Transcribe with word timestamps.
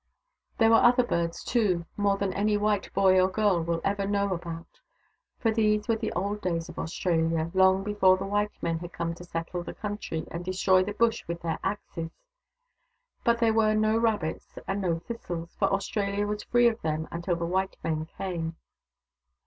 There 0.57 0.71
were 0.71 0.77
other 0.81 1.03
birds 1.03 1.43
too, 1.43 1.85
more 1.95 2.17
than 2.17 2.33
any 2.33 2.57
white 2.57 2.91
boy 2.91 3.21
or 3.21 3.29
girl 3.29 3.61
will 3.61 3.81
ever 3.83 4.07
know 4.07 4.33
about: 4.33 4.79
for 5.37 5.51
these 5.51 5.87
were 5.87 5.95
the 5.95 6.11
old 6.13 6.41
days 6.41 6.69
of 6.69 6.79
Australia, 6.79 7.51
long 7.53 7.83
before 7.83 8.17
the 8.17 8.25
white 8.25 8.49
men 8.63 8.79
had 8.79 8.93
come 8.93 9.13
to 9.13 9.23
settle 9.23 9.61
the 9.61 9.75
country 9.75 10.25
and 10.31 10.43
destroy 10.43 10.83
the 10.83 10.93
Bush 10.95 11.23
with 11.27 11.43
their 11.43 11.59
axes. 11.63 12.09
But 13.23 13.37
there 13.41 13.53
were 13.53 13.75
no 13.75 13.95
rabbits, 13.95 14.57
and 14.67 14.81
no 14.81 14.97
thistles, 15.01 15.55
for 15.59 15.71
Australia 15.71 16.25
was 16.25 16.45
free 16.45 16.67
from 16.71 16.79
them 16.81 17.07
until 17.11 17.35
the 17.35 17.45
white 17.45 17.77
men 17.83 18.07
came. 18.17 18.55